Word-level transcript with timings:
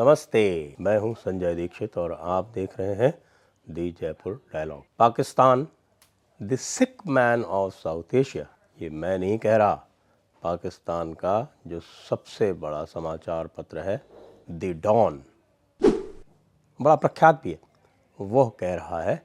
नमस्ते, 0.00 0.76
मैं 0.80 0.98
हूँ 0.98 1.14
संजय 1.14 1.54
दीक्षित 1.54 1.96
और 1.98 2.12
आप 2.12 2.50
देख 2.54 2.78
रहे 2.80 2.94
हैं 2.94 3.12
the 3.66 3.90
Jaipur 4.00 4.34
dialogue. 4.52 4.82
Pakistan, 4.98 5.66
the 6.40 6.56
sick 6.56 7.02
man 7.06 7.42
of 7.44 7.74
South 7.74 8.14
Asia. 8.14 8.46
ये 8.80 8.90
मैं 8.90 9.18
नहीं 9.18 9.38
कह 9.38 9.56
रहा, 9.56 9.74
पाकिस्तान 10.42 11.12
का 11.14 11.34
जो 11.66 11.80
सबसे 11.80 12.52
बड़ा 12.52 12.84
समाचार 12.84 13.46
पत्र 13.46 13.78
है, 13.78 14.00
द 14.50 14.80
डॉन। 14.82 15.22
बड़ा 16.80 16.94
प्रख्यात 16.96 17.40
भी 17.44 17.50
है। 17.50 17.60
वह 18.20 18.52
कह 18.60 18.74
रहा 18.74 19.02
है 19.02 19.16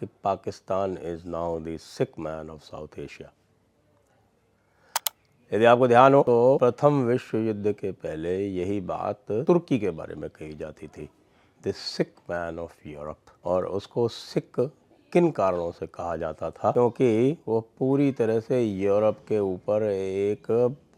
कि 0.00 0.06
Pakistan 0.24 0.98
is 0.98 1.26
now 1.26 1.60
the 1.60 1.76
sick 1.80 2.18
man 2.18 2.50
of 2.50 2.60
South 2.60 2.98
Asia. 2.98 3.32
यदि 5.50 5.64
आपको 5.64 5.86
ध्यान 5.88 6.14
हो 6.14 6.22
तो 6.22 6.56
प्रथम 6.58 7.00
विश्व 7.02 7.38
युद्ध 7.38 7.72
के 7.72 7.90
पहले 7.92 8.36
यही 8.38 8.80
बात 8.80 9.32
तुर्की 9.46 9.78
के 9.78 9.90
बारे 9.90 10.14
में 10.14 10.28
कही 10.30 10.52
जाती 10.54 10.86
थी। 10.86 11.08
The 11.64 11.72
sick 11.72 12.12
man 12.30 12.58
of 12.58 12.88
Europe 12.88 13.32
और 13.44 13.66
उसको 13.66 14.06
सिक 14.08 14.60
किन 15.12 15.30
कारणों 15.30 15.70
से 15.70 15.86
कहा 15.86 16.16
जाता 16.16 16.50
था? 16.50 16.70
क्योंकि 16.70 17.38
वो 17.48 17.60
पूरी 17.78 18.10
तरह 18.12 18.38
से 18.40 18.62
यूरोप 18.62 19.18
के 19.28 19.38
ऊपर 19.38 19.82
एक 19.82 20.46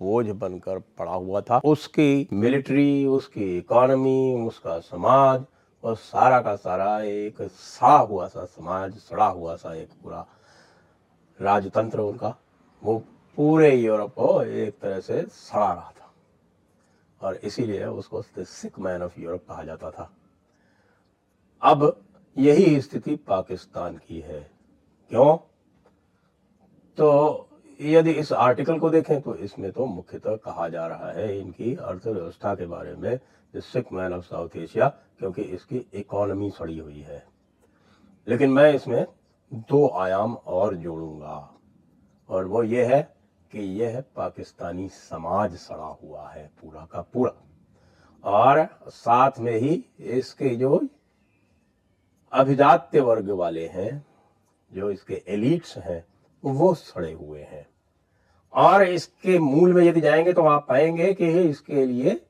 बोझ 0.01 0.27
बनकर 0.27 0.79
पड़ा 0.99 1.13
हुआ 1.13 1.41
था। 1.41 1.61
उसकी 1.65 2.29
मिलिट्री, 2.33 3.07
उसकी 3.07 3.57
इकोनॉमी, 3.59 4.47
उसका 4.47 4.79
समाज 4.81 5.45
और 5.85 5.97
सारा 5.97 6.41
का 6.41 6.55
सारा 6.57 7.01
एक 7.01 7.43
सड़ा 7.43 7.97
हुआ 7.97 8.27
सा 8.29 8.45
समाज, 8.45 8.99
सड़ा 8.99 9.27
हुआ 9.27 9.57
सा 9.57 9.75
एक 9.75 9.89
पूरा 10.03 10.27
राजतंत्र 11.41 12.01
उनका, 12.01 12.35
वो 12.83 13.03
पूरे 13.37 13.77
यूरोप 13.77 14.15
को 14.15 14.43
एक 14.43 14.79
तरह 14.79 15.01
से 15.01 15.23
सड़ा 15.23 15.73
रहा 15.73 15.91
था। 15.91 16.15
और 17.21 17.37
इसीलिए 17.37 17.85
उसको 17.85 18.23
सिक 18.39 18.79
मैन 18.79 19.03
ऑफ़ 19.03 19.21
यूरोप 19.21 19.45
कहा 19.49 19.63
जाता 19.63 19.91
था। 19.91 20.13
अब 21.63 22.05
यही 22.39 22.81
स्थिति 22.81 23.17
पाकिस्तान 23.17 23.97
की 23.97 24.21
है। 24.21 24.51
क्यों? 25.09 25.37
तो 26.97 27.49
यदि 27.81 28.11
इस 28.11 28.33
आर्टिकल 28.33 28.79
को 28.79 28.91
देखें 28.91 29.21
तो 29.21 29.35
इसमें 29.35 29.73
तो 29.73 29.87
मुख्यतः 29.87 30.37
कहा 30.37 30.69
जा 30.69 30.87
रहा 30.87 31.11
है 31.13 31.41
इनकी 31.41 31.75
अर्थव्यवस्था 31.75 32.55
के 32.55 32.67
बारे 32.67 32.95
में 32.95 33.21
sick 33.57 33.93
man 33.93 34.13
of 34.13 34.25
South 34.25 34.49
Asia 34.57 34.89
क्योंकि 35.19 35.43
इसकी 35.43 35.87
इकोनॉमी 35.95 36.51
सड़ी 36.51 36.79
हुई 36.79 37.01
है। 37.01 37.27
लेकिन 38.29 38.51
मैं 38.51 38.75
इसमें 38.75 39.07
दो 39.55 39.89
आयाम 39.89 40.35
और 40.35 40.75
जोड़ूँगा। 40.77 41.55
और 42.29 42.47
वो 42.47 42.63
ये 42.63 42.85
है 42.85 43.22
कि 43.53 43.59
यह 43.59 44.05
पाकिस्तानी 44.17 44.89
समाज 44.89 45.57
सड़ा 45.57 45.99
हुआ 46.03 46.29
है 46.29 46.51
पूरा 46.63 46.89
का 46.93 47.01
पूरा। 47.03 47.43
और 48.25 48.69
साथ 48.89 49.31
में 49.39 49.57
ही 49.57 49.85
इसके 50.01 50.49
जो 50.57 50.89
अभिजात्य 52.33 53.01
वर्ग 53.01 53.31
वाले 53.31 53.69
हैं, 53.69 54.07
जो 54.73 54.91
इसके 54.91 55.23
एलिट्स 55.29 55.79
हैं, 55.79 56.05
वो 56.45 56.75
सड़े 56.75 57.13
हुए 57.13 57.43
हैं। 57.43 57.69
और 58.53 58.83
इसके 58.83 59.39
मूल 59.39 59.73
में 59.73 59.85
यदि 59.85 60.01
जाएँगे 60.01 60.33
तो 60.33 60.43
आप 60.43 60.69
पाएँगे 60.69 61.15
कि 61.15 61.27
इसके 61.27 61.87
लिए 61.87 62.27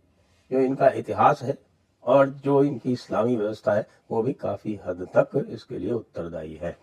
जो 0.52 0.58
इनका 0.58 0.88
इतिहास 0.88 1.42
है 1.42 1.58
और 2.04 2.28
जो 2.28 2.64
इनकी 2.64 2.92
इस्लामी 2.92 3.36
व्यवस्था 3.36 3.72
है, 3.72 3.88
वो 4.10 4.22
भी 4.22 4.32
काफ़ी 4.32 4.80
हद 4.86 5.08
तक 5.16 5.46
इसके 5.48 5.78
लिए 5.78 5.92
उत्तरदायी 5.92 6.54
है। 6.54 6.78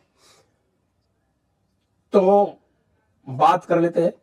तो 2.14 2.54
बात 3.30 3.66
कर 3.66 3.80
लेते 3.80 4.04
हैं। 4.04 4.14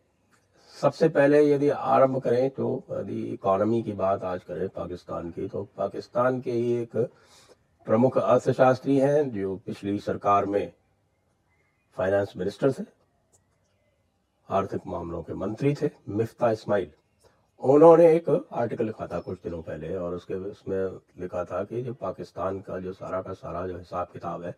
सबसे 0.81 1.07
पहले 1.09 1.41
यदि 1.43 1.69
आरंभ 1.69 2.19
करें 2.21 2.49
तो 2.49 2.83
यदि 2.91 3.21
इकोनॉमी 3.23 3.81
की 3.83 3.93
बात 3.93 4.23
आज 4.23 4.43
करें 4.43 4.67
पाकिस्तान 4.69 5.29
की 5.31 5.47
तो 5.47 5.63
पाकिस्तान 5.77 6.39
के 6.41 6.51
ही 6.51 6.73
एक 6.73 6.95
प्रमुख 7.87 8.17
अर्थशास्त्री 8.17 8.97
हैं 8.97 9.29
जो 9.31 9.55
पिछली 9.65 9.97
सरकार 9.99 10.45
में 10.45 10.71
फाइनेंस 11.97 12.33
मिनिस्टर 12.37 12.71
थे 12.71 12.83
आर्थिक 14.49 14.81
मामलों 14.87 15.21
के 15.23 15.33
मंत्री 15.33 15.73
थे, 15.75 15.89
मिफ्ता 16.09 16.51
इस्माइल। 16.51 16.91
उन्होंने 17.61 18.11
एक 18.15 18.29
आर्टिकल 18.29 18.85
लिखा 18.85 19.07
था 19.07 19.19
कुछ 19.19 19.41
दिनों 19.43 19.61
पहले 19.61 19.95
और 19.95 20.13
उसके 20.15 20.35
उसमें 20.51 20.99
लिखा 21.21 21.43
था 21.43 21.63
कि 21.63 21.81
जो 21.81 21.93
पाकिस्तान 21.93 22.59
का 22.59 22.79
जो 22.79 22.93
सारा 22.93 23.21
का 23.21 23.33
सारा 23.33 23.65
जो 23.67 23.77
हिसाब 23.77 24.07
किताब 24.13 24.43
है 24.43 24.55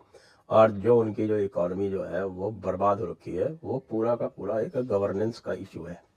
और 0.49 0.71
जो 0.71 0.99
उनकी 0.99 1.27
जो 1.27 1.37
इकोनॉमी 1.37 1.89
जो 1.89 2.03
है 2.03 2.25
वो 2.25 2.51
बर्बाद 2.51 2.99
हो 2.99 3.05
रखी 3.05 3.35
है, 3.35 3.47
वो 3.63 3.83
पूरा 3.89 4.15
का 4.15 4.27
पूरा 4.27 4.59
एक 4.59 4.77
गवर्नेंस 4.77 5.39
का 5.39 5.53
इशू 5.55 5.83
है। 5.85 6.08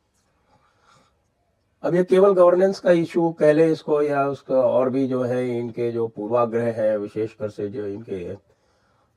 अब 1.83 1.95
ये 1.95 2.03
केवल 2.05 2.33
गवर्नेंस 2.35 2.79
का 2.81 2.91
इशू 2.93 3.31
कह 3.39 3.53
ले 3.53 3.71
इसको 3.73 4.01
या 4.03 4.27
उसका 4.29 4.55
और 4.57 4.91
भी 4.91 5.07
जो 5.09 5.23
है, 5.23 5.59
इनके 5.59 5.91
जो 5.93 6.07
पूर्वाग्रह 6.09 6.73
है, 6.73 6.97
विशेषकर 6.99 7.49
से 7.51 7.69
जो 7.69 7.87
इनके 7.87 8.37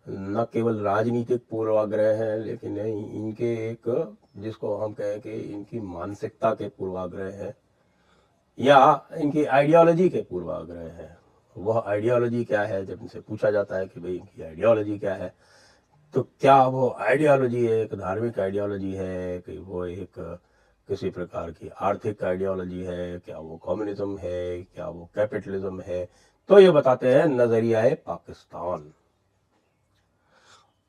न 0.05 0.45
केवल 0.53 0.79
राजनीतिक 0.79 1.41
पूर्वाग्रह 1.51 2.23
है, 2.23 2.39
लेकिन 2.39 2.77
इनके 2.77 3.53
एक, 3.69 4.15
जिसको 4.37 4.75
हम 4.77 4.93
कहें 4.93 5.19
कि 5.21 5.31
इनकी 5.31 5.79
मानसिकता 5.81 6.51
के 6.51 6.67
पूर्वाग्रह 6.69 7.43
है, 7.43 7.53
या 8.57 9.07
इनकी 9.17 9.43
आइडियोलॉजी 9.45 10.09
के 10.09 10.21
पूर्वाग्रह 10.29 10.81
है। 10.93 11.17
वह 11.55 11.83
आइडियोलॉजी 11.87 12.43
क्या 12.45 12.61
है, 12.63 12.85
जब 12.85 13.01
इनसे 13.01 13.19
पूछा 13.19 13.51
जाता 13.51 13.77
है 13.77 13.87
कि 13.87 13.99
भाई 13.99 14.15
इनकी 14.15 14.43
आइडियोलॉजी 14.43 14.97
क्या 14.99 15.13
है 15.15 15.33
तो 16.13 16.21
क्या 16.41 16.61
वो 16.65 16.89
आइडियोलॉजी 16.99 17.65
एक 17.69 17.93
धार्मिक 17.95 18.39
आइडियोलॉजी 18.39 18.93
है, 18.93 19.39
कि 19.39 19.57
वो 19.59 19.85
एक 19.85 20.19
किसी 20.89 21.09
प्रकार 21.09 21.51
की 21.51 21.69
आर्थिक 21.81 22.23
आइडियोलॉजी 22.23 22.83
है, 22.83 23.17
क्या 23.19 23.37
वो 23.37 23.57
कम्युनिज्म 23.57 24.17
है, 24.17 24.61
क्या 24.65 24.87
वो 24.87 25.09
कैपिटलिज्म 25.15 25.81
है 25.81 26.07
तो 26.49 26.59
ये 26.59 26.71
बताते 26.71 27.13
हैं 27.13 27.25
नज़रिया 27.27 27.81
है 27.81 27.93
पाकिस्तान। 27.95 28.91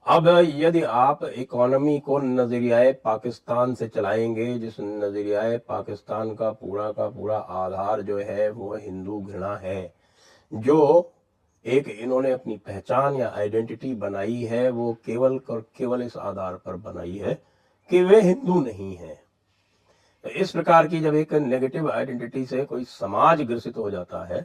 अब 0.06 0.28
यदि 0.56 0.82
आप 0.82 1.24
इकोनॉमी 1.24 1.98
को 2.00 2.18
नज़रिया 2.18 2.80
पाकिस्तान 3.04 3.74
से 3.74 3.88
चलाएँगे, 3.88 4.58
जिस 4.58 4.80
नज़रिया 4.80 5.42
पाकिस्तान 5.68 6.34
का 6.34 6.50
पूरा 6.52 6.90
का 6.92 7.08
पूरा 7.08 7.38
आधार 7.38 8.02
जो 8.02 8.18
है 8.18 8.50
वो 8.50 8.74
हिंदू 8.76 9.20
घृणा 9.20 9.56
है, 9.56 9.92
जो 10.52 11.12
एक 11.64 11.88
इन्होंने 11.88 12.30
अपनी 12.32 12.56
पहचान 12.56 13.16
या 13.16 13.32
आइडेंटिटी 13.36 13.94
बनाई 13.94 14.42
है, 14.42 14.68
वो 14.70 14.92
केवल 15.06 15.38
केवल 15.50 16.02
इस 16.02 16.16
आधार 16.16 16.54
पर 16.56 16.76
बनाई 16.82 17.16
है 17.16 17.34
कि 17.90 18.02
वे 18.04 18.20
हिंदू 18.20 18.60
नहीं 18.60 18.96
है। 18.96 19.25
तो 20.26 20.30
इस 20.32 20.50
प्रकार 20.50 20.86
की 20.86 21.00
जब 21.00 21.14
एक 21.14 21.32
नेगेटिव 21.32 21.90
आइडेंटिटी 21.90 22.44
से 22.46 22.64
कोई 22.64 22.84
समाज 22.84 23.42
ग्रसित 23.42 23.76
हो 23.76 23.90
जाता 23.90 24.24
है 24.24 24.40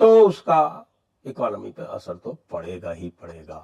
तो 0.00 0.08
उसका 0.28 0.86
इकोनॉमी 1.24 1.70
पर 1.70 1.84
असर 1.84 2.14
तो 2.14 2.36
पड़ेगा 2.50 2.90
ही 2.90 3.08
पड़ेगा। 3.22 3.56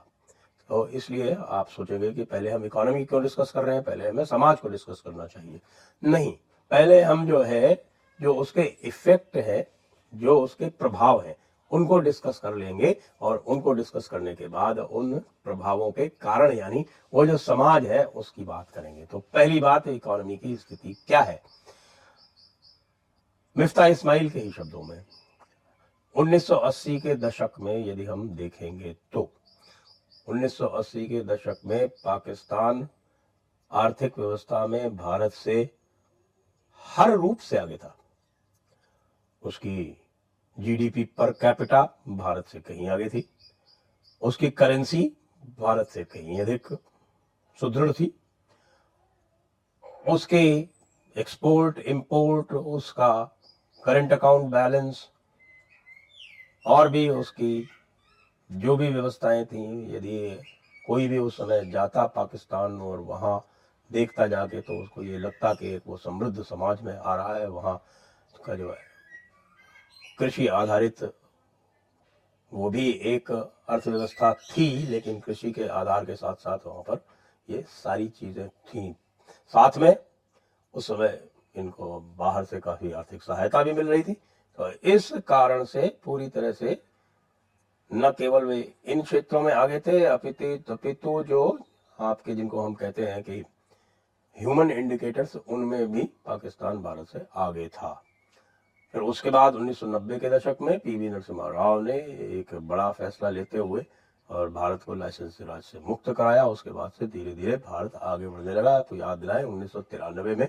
तो 0.70 0.86
इसलिए 0.88 1.36
आप 1.40 1.68
सोचेंगे 1.68 2.12
कि 2.12 2.24
पहले 2.24 2.50
हम 2.50 2.64
इकोनॉमी 2.64 3.04
क्यों 3.04 3.22
डिस्कस 3.22 3.50
कर 3.50 3.64
रहे 3.64 3.74
हैं? 3.74 3.84
पहले 3.84 4.08
हमें 4.08 4.24
समाज 4.24 4.58
को 4.60 4.68
डिस्कस 4.68 5.00
करना 5.00 5.26
चाहिए। 5.26 5.60
नहीं, 6.02 6.32
पहले 6.70 7.00
हम 7.00 7.26
जो 7.26 7.42
है, 7.42 7.84
जो 8.20 8.34
उसके 8.34 8.62
इफ़ेक्ट 8.62 9.36
है, 9.36 9.66
जो 10.14 10.38
उसके 10.40 10.68
प्रभाव 10.68 11.22
है 11.22 11.36
उनको 11.72 11.98
डिस्कस 11.98 12.38
कर 12.38 12.54
लेंगे 12.54 12.96
और 13.20 13.36
उनको 13.36 13.72
डिस्कस 13.72 14.08
करने 14.08 14.34
के 14.34 14.48
बाद 14.48 14.78
उन 14.78 15.18
प्रभावों 15.44 15.90
के 15.92 16.08
कारण, 16.08 16.52
यानी 16.52 16.84
वो 17.14 17.26
जो 17.26 17.36
समाज 17.36 17.86
है, 17.86 18.04
उसकी 18.04 18.44
बात 18.44 18.70
करेंगे। 18.70 19.04
तो 19.06 19.18
पहली 19.18 19.60
बात 19.60 19.88
इकोनॉमी 19.88 20.36
की 20.36 20.56
स्थिति 20.56 20.94
क्या 21.06 21.20
है? 21.20 21.42
मिफ्ता 23.56 23.86
इस्माइल 23.86 24.30
के 24.30 24.38
ही 24.38 24.50
शब्दों 24.52 24.82
में। 24.82 25.04
1980 26.16 26.98
के 27.00 27.14
दशक 27.14 27.52
में 27.60 27.86
यदि 27.86 28.04
हम 28.04 28.28
देखेंगे 28.28 28.96
तो 29.12 29.30
1980 30.28 31.06
के 31.08 31.20
दशक 31.20 31.60
में 31.66 31.88
पाकिस्तान 32.04 32.88
आर्थिक 33.72 34.18
व्यवस्था 34.18 34.66
में 34.66 34.96
भारत 34.96 35.32
से 35.32 35.70
हर 36.86 37.10
रूप 37.10 37.38
से 37.38 37.56
आगे 37.56 37.76
था। 37.76 37.96
उसकी 39.42 40.01
जीडीपी 40.58 41.04
पर 41.18 41.30
कैपिटा 41.32 41.82
भारत 42.08 42.46
से 42.46 42.60
कहीं 42.60 42.88
आगे 42.88 43.08
थी। 43.08 43.28
उसकी 44.22 44.50
करेंसी 44.50 45.02
भारत 45.60 45.88
से 45.88 46.04
कहीं 46.04 46.40
अधिक 46.40 46.66
सुदृढ़ 47.58 47.92
थी। 47.92 48.12
उसके 50.08 50.44
एक्सपोर्ट 51.16 51.78
इंपोर्ट 51.78 52.52
उसका 52.52 53.22
करंट 53.84 54.12
अकाउंट 54.12 54.50
बैलेंस 54.50 55.08
और 56.66 56.88
भी 56.88 57.08
उसकी 57.08 57.68
जो 58.50 58.76
भी 58.76 58.88
व्यवस्थाएँ 58.88 59.44
थी, 59.44 59.96
यदि 59.96 60.40
कोई 60.86 61.08
भी 61.08 61.18
उस 61.18 61.36
समय 61.36 61.64
जाता 61.70 62.06
पाकिस्तान 62.06 62.80
और 62.80 63.00
वहाँ 63.00 63.40
देखता 63.90 64.26
जाके 64.26 64.60
तो 64.60 64.82
उसको 64.82 65.02
ये 65.02 65.18
लगता 65.18 65.52
कि 65.54 65.76
वो 65.86 65.96
समृद्ध 65.96 66.42
समाज 66.42 66.82
में 66.82 66.96
आ 66.96 67.14
रहा 67.14 67.34
है, 67.36 67.48
वहाँ 67.48 67.82
का 68.46 68.54
जो 68.54 68.70
है 68.70 68.91
कृषि 70.18 70.46
आधारित, 70.46 71.02
वो 72.52 72.70
भी 72.70 72.90
एक 72.90 73.30
अर्थव्यवस्था 73.32 74.32
थी, 74.34 74.86
लेकिन 74.86 75.20
कृषि 75.20 75.52
के 75.52 75.68
आधार 75.68 76.04
के 76.04 76.16
साथ 76.16 76.34
साथ 76.34 76.66
वहाँ 76.66 76.82
पर 76.82 77.04
ये 77.48 77.64
सारी 77.68 78.08
चीज़ें 78.08 78.48
थी। 78.48 78.92
साथ 79.54 79.78
में, 79.78 79.96
उस 80.74 80.86
समय 80.86 81.20
इनको 81.56 81.98
बाहर 82.18 82.44
से 82.44 82.60
काफ़ी 82.60 82.92
आर्थिक 82.92 83.22
सहायता 83.22 83.62
भी 83.62 83.72
मिल 83.72 83.88
रही 83.88 84.02
थी। 84.02 84.12
तो 84.58 84.70
इस 84.70 85.12
कारण 85.28 85.64
से 85.64 85.86
पूरी 86.04 86.28
तरह 86.28 86.52
से 86.52 86.80
न 87.90 88.10
केवल 88.10 88.44
वे 88.44 88.60
इन 88.84 89.02
क्षेत्रों 89.02 89.40
में 89.40 89.52
आगे 89.52 89.78
थे, 89.80 90.04
अपितु 90.04 90.72
अपितु 90.72 91.22
जो 91.22 91.58
आपके 92.00 92.34
जिनको 92.34 92.60
हम 92.60 92.74
कहते 92.74 93.06
हैं 93.06 93.22
कि 93.22 93.44
ह्यूमन 94.38 94.70
इंडिकेटर्स 94.70 95.36
उनमें 95.36 95.92
भी 95.92 96.02
पाकिस्तान, 96.26 96.82
भारत 96.82 97.08
से 97.08 97.26
आगे 97.36 97.68
था। 97.68 98.02
फिर 98.92 99.02
उसके 99.02 99.30
बाद 99.30 99.54
1990 99.54 100.18
के 100.18 100.30
दशक 100.30 100.56
में 100.62 100.78
पीवी 100.78 101.08
नरसिम्हा 101.08 101.48
राव 101.48 101.80
ने 101.80 101.96
एक 102.38 102.54
बड़ा 102.54 102.90
फैसला 102.90 103.30
लेते 103.30 103.58
हुए 103.58 103.86
और 104.30 104.50
भारत 104.50 104.82
को 104.82 104.94
लाइसेंस 104.94 105.38
राज 105.40 105.62
से 105.62 105.80
मुक्त 105.80 106.10
कराया। 106.12 106.46
उसके 106.46 106.70
बाद 106.70 106.90
से 106.90 107.06
धीरे 107.06 107.34
धीरे 107.34 107.56
भारत 107.56 107.94
आगे 107.94 108.28
बढ़ने 108.28 108.54
लगा। 108.54 108.80
तो 108.80 108.96
याद 108.96 109.18
दिलाएँ, 109.18 109.44
उन्नीस 109.44 109.72
सौ 109.72 109.80
तिरानबे 109.80 110.34
में 110.34 110.48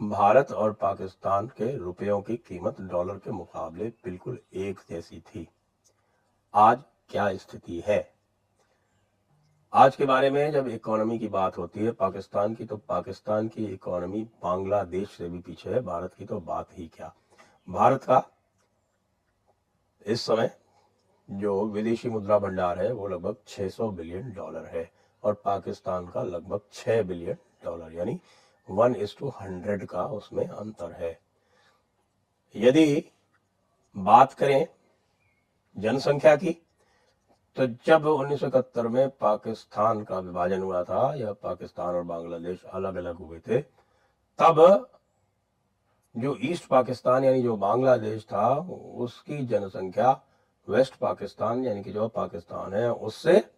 भारत 0.00 0.52
और 0.52 0.72
पाकिस्तान 0.72 1.46
के 1.46 1.76
रुपयों 1.76 2.20
की 2.20 2.36
कीमत 2.36 2.80
डॉलर 2.80 3.14
के 3.14 3.30
मुकाबले 3.30 3.84
बिल्कुल 3.84 4.38
एक 4.54 4.80
जैसी 4.90 5.20
थी। 5.20 5.48
आज 6.54 6.78
क्या 7.10 7.36
स्थिति 7.36 7.82
है? 7.86 8.12
आज 9.72 9.96
के 9.96 10.04
बारे 10.04 10.30
में 10.30 10.52
जब 10.52 10.68
इकोनॉमी 10.68 11.18
की 11.18 11.28
बात 11.28 11.58
होती 11.58 11.80
है, 11.80 11.90
पाकिस्तान 11.90 12.54
की 12.54 12.64
तो 12.64 12.76
पाकिस्तान 12.76 13.48
की 13.48 13.66
इकोनॉमी 13.66 14.22
बांग्लादेश 14.42 15.08
से 15.08 15.28
भी 15.28 15.38
पीछे 15.38 15.70
है। 15.70 15.80
भारत 15.80 16.14
की 16.14 16.24
तो 16.24 16.40
बात 16.40 16.68
ही 16.72 16.86
क्या? 16.86 17.14
भारत 17.68 18.04
का 18.04 18.22
इस 20.06 20.20
समय 20.20 20.50
जो 21.28 21.64
विदेशी 21.66 22.08
मुद्रा 22.08 22.38
भंडार 22.38 22.78
है, 22.78 22.92
वो 22.92 23.08
लगभग 23.08 23.36
600 23.48 23.90
बिलियन 23.90 24.32
डॉलर 24.32 24.66
है 24.66 24.90
और 25.22 25.34
पाकिस्तान 25.44 26.06
का 26.06 26.22
लगभग 26.22 26.60
6 26.72 27.02
बिलियन 27.02 27.36
डॉलर, 27.64 27.92
यानी 27.92 28.18
वन 28.68 28.94
इज़ 28.96 29.16
टू 29.18 29.28
हंड्रेड 29.40 29.84
का 29.86 30.04
उसमें 30.12 30.46
अंतर 30.46 30.92
है। 30.92 31.18
यदि 32.54 33.04
बात 33.96 34.32
करें 34.32 34.66
जनसंख्या 35.76 36.36
की 36.36 36.56
तो 37.56 37.66
जब 37.86 38.06
उन्नीस 38.06 38.40
सौ 38.40 38.46
इकहत्तर 38.46 38.88
में 38.88 39.08
पाकिस्तान 39.10 40.02
का 40.04 40.18
विभाजन 40.20 40.62
हुआ 40.62 40.82
था 40.84 41.14
या 41.16 41.32
पाकिस्तान 41.32 41.94
और 41.94 42.02
बांग्लादेश 42.04 42.64
अलग 42.64 42.96
अलग 42.96 43.16
हुए 43.16 43.38
थे, 43.40 43.60
तब 43.60 44.88
जो 46.18 46.38
ईस्ट 46.40 46.66
पाकिस्तान 46.66 47.24
यानी 47.24 47.42
जो 47.42 47.56
बांग्लादेश 47.56 48.24
था, 48.24 48.54
उसकी 48.94 49.46
जनसंख्या 49.46 50.22
वेस्ट 50.68 50.94
पाकिस्तान 50.94 51.64
यानी 51.64 51.82
कि 51.82 51.92
जो 51.92 52.08
पाकिस्तान 52.08 52.74
है, 52.74 52.92
उससे 52.92 53.50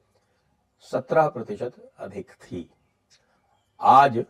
सत्रह 0.80 1.28
प्रतिशत 1.28 1.92
अधिक 1.98 2.30
थी। 2.30 2.70
आज 3.80 4.24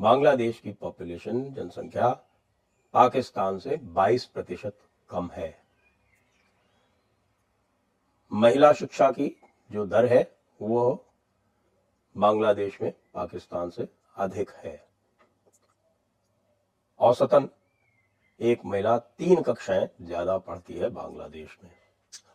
बांग्लादेश 0.00 0.60
की 0.60 0.72
पॉपुलेशन 0.72 1.54
जनसंख्या 1.54 2.08
पाकिस्तान 2.92 3.58
से 3.58 3.76
22 3.76 4.24
प्रतिशत 4.24 4.76
कम 5.10 5.30
है। 5.32 5.62
महिला 8.32 8.72
शिक्षा 8.72 9.10
की 9.10 9.36
जो 9.72 9.86
दर 9.86 10.06
है, 10.06 10.36
वो 10.62 11.06
बांग्लादेश 12.16 12.82
में 12.82 12.92
पाकिस्तान 13.14 13.70
से 13.70 13.88
अधिक 14.16 14.50
है। 14.50 14.91
औसतन 17.02 17.48
एक 18.40 18.60
महिला 18.64 18.96
तीन 18.98 19.42
कक्षाएँ 19.42 19.88
ज़्यादा 20.02 20.36
पढ़ती 20.38 20.74
है 20.74 20.88
बांग्लादेश 20.90 21.56
में। 21.62 21.70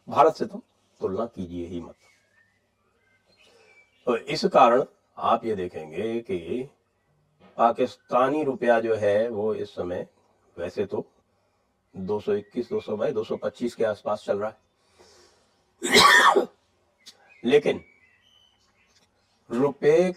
भारत 0.07 0.35
से 0.35 0.45
तो 0.45 0.61
तुलना 1.01 1.25
कीजिए 1.25 1.67
ही 1.67 1.79
मत। 1.81 1.95
तो 4.07 4.17
इस 4.17 4.45
कारण 4.45 4.83
आप 5.17 5.45
ये 5.45 5.55
देखेंगे 5.55 6.19
कि 6.21 6.69
पाकिस्तानी 7.57 8.43
रुपया 8.43 8.79
जो 8.79 8.95
है 8.95 9.27
वो 9.29 9.53
इस 9.55 9.69
समय 9.69 10.07
वैसे 10.57 10.85
तो 10.85 11.05
221 11.93 12.69
200 12.71 12.97
बाई 12.97 13.11
225 13.13 13.73
के 13.75 13.83
आसपास 13.85 14.23
चल 14.25 14.37
रहा 14.39 14.49
है। 14.49 14.57
लेकिन 17.43 17.83
रुपए 19.49 20.13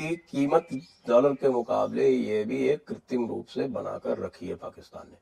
की 0.00 0.16
कीमत 0.16 0.68
डॉलर 1.08 1.34
के 1.34 1.48
मुकाबले 1.48 2.08
ये 2.08 2.44
भी 2.44 2.68
एक 2.68 2.86
कृत्रिम 2.86 3.28
रूप 3.28 3.46
से 3.46 3.68
बनाकर 3.68 4.18
रखी 4.18 4.48
है 4.48 4.54
पाकिस्तान 4.54 5.08
ने। 5.10 5.16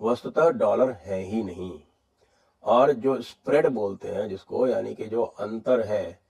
वस्तुतः 0.00 0.50
डॉलर 0.50 0.90
है 0.90 1.22
ही 1.22 1.42
नहीं। 1.42 1.80
और 2.64 2.92
जो 2.92 3.22
स्प्रेड 3.22 3.66
बोलते 3.66 4.08
हैं, 4.08 4.28
जिसको 4.28 4.66
यानी 4.66 4.94
कि 4.94 5.06
जो 5.06 5.22
अंतर 5.22 5.80
है, 5.80 6.20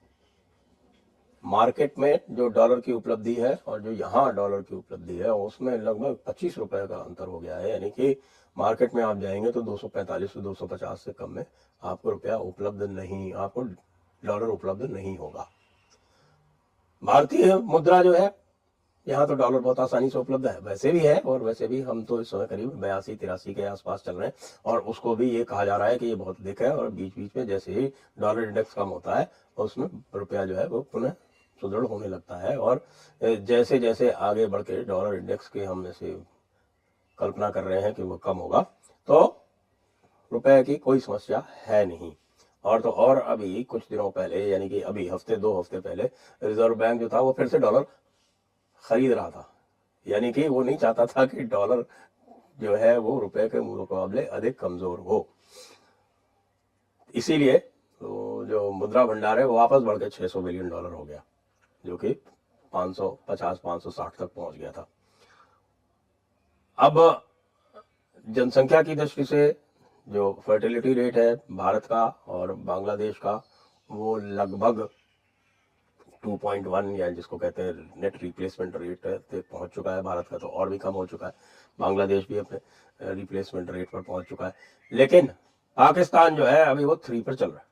मार्केट 1.44 1.98
में 1.98 2.20
जो 2.30 2.48
डॉलर 2.48 2.80
की 2.80 2.92
उपलब्धि 2.92 3.34
है 3.34 3.60
और 3.66 3.80
जो 3.80 3.92
यहाँ 3.92 4.34
डॉलर 4.34 4.62
की 4.62 4.76
उपलब्धि 4.76 5.16
है, 5.16 5.32
उसमें 5.32 5.78
लगभग 5.78 6.18
पच्चीस 6.26 6.58
रुपए 6.58 6.86
का 6.86 6.96
अंतर 6.96 7.26
हो 7.26 7.40
गया 7.40 7.56
है। 7.56 7.70
यानी 7.70 7.90
कि 7.90 8.20
मार्केट 8.58 8.94
में 8.94 9.02
आप 9.02 9.18
जाएँगे 9.18 9.50
तो 9.52 9.62
245 9.62 10.32
से 10.32 10.40
250 10.40 11.04
से 11.04 11.12
कम 11.12 11.30
में 11.30 11.44
आपको 11.82 12.10
रुपया 12.10 12.36
उपलब्ध 12.36 12.82
नहीं, 12.82 13.32
आपको 13.32 13.62
डॉलर 14.24 14.46
उपलब्ध 14.46 14.82
नहीं 14.82 15.18
होगा। 15.18 15.48
भारतीय 17.02 17.54
मुद्रा 17.56 18.02
जो 18.02 18.12
है, 18.12 18.34
यहाँ 19.06 19.26
तो 19.26 19.34
डॉलर 19.34 19.58
बहुत 19.60 19.78
आसानी 19.80 20.08
से 20.10 20.18
उपलब्ध 20.18 20.46
है। 20.46 20.58
वैसे 20.60 20.90
भी 20.92 20.98
है 21.00 21.16
और 21.20 21.42
वैसे 21.42 21.66
भी 21.66 21.80
हम 21.82 22.02
तो 22.04 22.20
इस 22.20 22.30
समय 22.30 22.46
करीब 22.46 22.74
बयासी, 22.80 23.14
तिरासी 23.14 23.54
के 23.54 23.64
आसपास 23.64 24.02
चल 24.06 24.14
रहे 24.14 24.26
हैं 24.26 24.34
और 24.64 24.80
उसको 24.82 25.14
भी 25.14 25.30
ये 25.30 25.44
कहा 25.44 25.64
जा 25.64 25.76
रहा 25.76 25.88
है 25.88 25.96
कि 25.98 26.06
ये 26.06 26.14
बहुत 26.14 26.40
अधिक 26.40 26.62
है 26.62 26.74
और 26.76 26.90
बीच 26.90 27.14
बीच 27.16 27.36
में 27.36 27.46
जैसे 27.46 27.72
ही 27.72 27.86
डॉलर 28.20 28.42
इंडेक्स 28.42 28.74
कम 28.74 28.88
होता 28.88 29.14
है, 29.14 29.30
उसमें 29.58 29.88
रुपया 30.14 30.44
जो 30.44 30.56
है 30.56 30.66
वो 30.66 30.80
पुनः 30.92 31.12
सुदृढ़ 31.60 31.84
होने 31.84 32.08
लगता 32.08 32.36
है 32.36 32.56
और 32.58 32.84
जैसे 33.20 33.78
जैसे 33.78 34.10
आगे 34.10 34.46
बढ़ 34.46 34.62
के 34.62 34.82
डॉलर 34.84 35.14
इंडेक्स 35.14 35.48
के 35.48 35.64
हम 35.64 35.86
ऐसे 35.86 36.16
कल्पना 37.18 37.50
कर 37.50 37.64
रहे 37.64 37.80
हैं 37.82 37.92
कि 37.94 38.02
वो 38.02 38.16
कम 38.18 38.36
होगा 38.36 38.60
तो 39.08 39.20
रुपए 40.32 40.62
की 40.62 40.76
कोई 40.76 40.98
समस्या 41.00 41.42
है 41.66 41.84
नहीं। 41.86 42.12
और 42.64 42.80
तो 42.80 42.90
और 42.90 43.18
अभी 43.18 43.62
कुछ 43.62 43.82
दिनों 43.90 44.08
पहले, 44.10 44.48
यानी 44.48 44.68
कि 44.68 44.80
अभी 44.80 45.06
हफ़्ते, 45.08 45.36
दो 45.36 45.58
हफ़्ते 45.58 45.78
पहले, 45.78 46.08
रिज़र्व 46.42 46.74
बैंक 46.74 47.00
जो 47.00 47.08
था 47.08 47.20
वो 47.20 47.32
फिर 47.32 47.48
से 47.48 47.58
डॉलर 47.58 47.86
खरीद 48.84 49.12
रहा 49.12 49.30
था। 49.30 49.46
यानी 50.06 50.32
कि 50.32 50.46
वो 50.48 50.62
नहीं 50.62 50.76
चाहता 50.76 51.06
था 51.06 51.24
कि 51.24 51.42
डॉलर 51.44 51.84
जो 52.60 52.74
है 52.74 52.96
वो 52.98 53.18
रुपए 53.20 53.46
के 53.48 53.60
मुकाबले 53.60 54.24
अधिक 54.28 54.58
कमज़ोर 54.58 54.98
हो। 54.98 55.26
इसीलिए 57.14 57.56
तो 58.00 58.44
जो 58.46 58.70
मुद्रा 58.70 59.04
भंडार 59.04 59.38
है 59.38 59.44
वो 59.44 59.56
वापस 59.56 59.82
बढ़ 59.82 59.98
के 59.98 60.08
600 60.08 60.40
बिलियन 60.40 60.68
डॉलर 60.68 60.92
हो 60.92 61.02
गया, 61.04 61.22
जो 61.84 61.96
कि 61.96 62.12
550 62.72 63.58
560 63.64 64.16
तक 64.18 64.30
पहुँच 64.34 64.54
गया 64.56 64.70
था। 64.70 64.86
अब 66.78 67.22
जनसंख्या 68.26 68.82
की 68.82 68.94
दृष्टि 68.94 69.24
से 69.24 69.48
जो 70.10 70.40
फर्टिलिटी 70.46 70.92
रेट 70.92 71.16
है 71.16 71.34
भारत 71.50 71.84
का 71.84 72.04
और 72.26 72.52
बांग्लादेश 72.52 73.16
का, 73.16 73.42
वो 73.90 74.16
लगभग 74.16 74.88
2.1 76.24 76.98
या 76.98 77.08
जिसको 77.10 77.36
कहते 77.36 77.62
हैं 77.62 78.00
नेट 78.00 78.22
रिप्लेसमेंट 78.22 78.76
रेट 78.76 78.98
पे 79.04 79.40
पहुँच 79.40 79.70
चुका 79.70 79.94
है 79.94 80.02
भारत 80.02 80.26
का 80.26 80.36
तो 80.36 80.46
और 80.46 80.68
भी 80.68 80.78
कम 80.78 80.92
हो 80.92 81.04
चुका 81.06 81.26
है। 81.26 81.32
बांग्लादेश 81.80 82.26
भी 82.28 82.36
अपने 82.36 82.58
रिप्लेसमेंट 83.12 83.70
रेट 83.70 83.90
पर 83.90 84.00
पहुँच 84.00 84.24
चुका 84.24 84.46
है। 84.46 84.52
लेकिन 84.92 85.26
पाकिस्तान 85.76 86.36
जो 86.36 86.44
है, 86.44 86.64
अभी 86.64 86.84
वो 86.84 86.96
थ्री 86.96 87.20
पर 87.20 87.34
चल 87.34 87.50
रहा 87.50 87.58
है। 87.58 87.68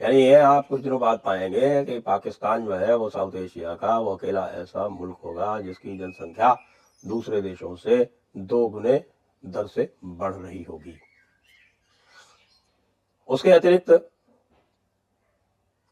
यानी 0.00 0.16
ये 0.16 0.34
आप 0.34 0.66
कुछ 0.66 0.80
दिनों 0.80 0.98
बाद 1.00 1.20
पाएँगे 1.24 1.84
कि 1.84 1.98
पाकिस्तान 1.98 2.64
जो 2.64 2.74
है, 2.74 2.94
वो 2.94 3.08
साउथ 3.08 3.34
एशिया 3.34 3.74
का, 3.74 3.98
वो 3.98 4.14
अकेला 4.16 4.46
ऐसा 4.48 4.88
मुल्क 4.88 5.16
होगा 5.24 5.58
जिसकी 5.60 5.96
जनसंख्या 5.98 6.56
दूसरे 7.04 7.40
देशों 7.40 7.74
से 7.76 8.06
दो 8.36 8.66
गुने 8.68 9.02
दर 9.44 9.66
से 9.66 9.92
बढ़ 10.04 10.34
रही 10.34 10.62
होगी। 10.62 10.98
उसके 13.28 13.50
अतिरिक्त, 13.50 13.90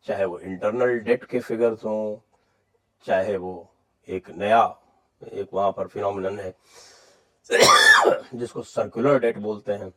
चाहे 0.07 0.25
वो 0.25 0.39
इंटरनल 0.39 0.99
डेट 0.99 1.25
के 1.25 1.41
फिगर्स 1.41 1.85
हों, 1.85 2.19
चाहे 3.05 3.37
वो 3.37 3.71
एक 4.09 4.31
नया, 4.31 4.63
एक 5.23 5.49
वहाँ 5.55 5.73
पर 5.73 5.87
फिनोमिनन 5.87 6.39
है, 6.41 6.55
जिसको 8.35 8.63
सर्कुलर 8.63 9.19
डेट 9.19 9.39
बोलते 9.39 9.73
हैं। 9.73 9.93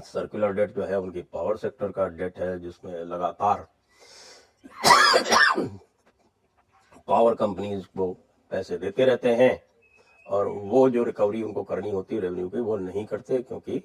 सर्कुलर 0.00 0.52
डेट 0.52 0.70
जो 0.70 0.84
है, 0.84 0.98
उनकी 0.98 1.22
पावर 1.22 1.56
सेक्टर 1.56 1.92
का 1.92 2.06
डेट 2.08 2.38
है, 2.38 2.58
जिसमें 2.60 2.92
लगातार 3.04 3.66
पावर 7.06 7.34
कंपनीज़ 7.34 7.84
को 7.86 8.12
पैसे 8.50 8.78
देते 8.78 9.04
रहते 9.04 9.34
हैं। 9.34 9.69
और 10.30 10.48
वो 10.48 10.88
जो 10.90 11.04
रिकवरी 11.04 11.42
उनको 11.42 11.62
करनी 11.62 11.90
होती 11.90 12.14
है 12.14 12.20
रेवेन्यू 12.20 12.48
की 12.48 12.60
वो 12.60 12.76
नहीं 12.76 13.04
करते 13.06 13.42
क्योंकि 13.42 13.78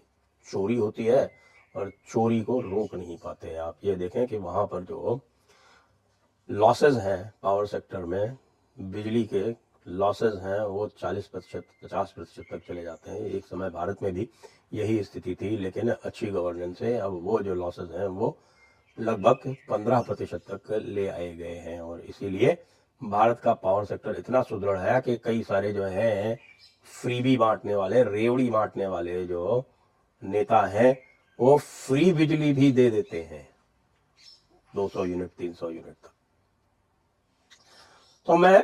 चोरी 0.48 0.76
होती 0.76 1.06
है 1.06 1.30
और 1.76 1.92
चोरी 2.10 2.42
को 2.42 2.60
रोक 2.62 2.96
नहीं 2.96 3.18
पाते 3.18 3.56
आप 3.56 3.78
ये 3.84 3.96
देखें 3.96 4.26
कि 4.28 4.38
वहाँ 4.38 4.66
पर 4.66 4.84
जो 4.84 5.20
लॉसेज 6.50 6.98
हैं 6.98 7.34
पावर 7.44 7.66
सेक्टर 7.66 8.06
में, 8.06 8.38
बिजली 8.78 9.24
के 9.34 9.44
लॉसेज 9.88 10.36
हैं, 10.36 10.60
वो 10.62 10.88
40 10.88 11.28
प्रतिशत, 11.28 11.64
पचास 11.84 12.12
प्रतिशत 12.12 12.46
तक 12.52 12.68
चले 12.68 12.84
जाते 12.84 13.12
हैं। 13.12 13.20
एक 13.20 13.46
समय 13.46 13.70
भारत 13.70 14.04
में 14.04 14.14
भी 14.14 14.30
यही 14.74 15.04
स्थिति 15.04 15.36
थी, 15.36 15.58
लेकिन 15.58 15.90
अच्छी 15.90 16.28
गवर्नेंस 16.28 16.78
से 16.80 16.98
अब 16.98 17.20
वो 17.24 17.40
जो 17.40 17.56
लॉसेज 17.56 17.92
हैं, 17.92 18.08
वो 18.08 18.38
लगभग 18.98 19.56
15 19.70 20.02
प्रतिशत 20.02 20.42
तक 20.52 20.72
ले 20.72 21.08
आए 21.08 21.36
गए 21.36 21.56
हैं 21.56 21.80
और 21.82 22.02
इसीलिए 22.02 22.58
भारत 23.04 23.40
का 23.40 23.54
पावर 23.54 23.86
सेक्टर 23.86 24.16
इतना 24.20 24.42
सुदृढ़ 24.42 24.80
है 24.80 25.02
कि 25.02 25.18
कई 25.18 25.44
सारे 25.44 25.74
जो 25.74 25.84
हैं 25.84 26.40
फ्रीबी 26.84 27.38
बांटने 27.38 27.76
वाले, 27.76 28.04
रेवड़ी 28.04 28.50
बांटने 28.50 28.88
वाले 28.88 29.26
जो 29.26 29.66
नेता 30.24 30.66
हैं, 30.66 30.98
वो 31.40 31.58
फ्री 31.58 32.14
बिजली 32.14 32.54
भी 32.54 32.72
दे 32.72 32.90
देते 32.90 33.22
हैं। 33.24 33.50
200 34.76 35.06
यूनिट 35.06 35.30
300 35.30 35.70
यूनिट 35.70 35.94
तक। 35.94 36.12
तो 38.26 38.38
मैं 38.38 38.64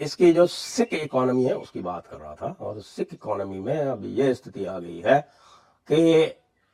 इसकी 0.00 0.32
जो 0.32 0.46
सिख 0.46 0.94
इकोनॉमी 0.94 1.44
है, 1.44 1.56
उसकी 1.56 1.80
बात 1.80 2.06
कर 2.06 2.16
रहा 2.16 2.34
था, 2.34 2.56
और 2.60 2.80
सिख 2.80 3.08
इकोनॉमी 3.12 3.58
में 3.58 3.78
अब 3.78 4.02
ये 4.04 4.34
स्थिति 4.34 4.64
आ 4.64 4.78
गई 4.78 5.02
है 5.06 5.20
कि 5.88 6.24